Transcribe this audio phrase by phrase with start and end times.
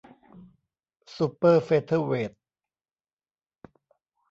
[1.15, 2.31] ซูเปอร์เฟเธอร์เวท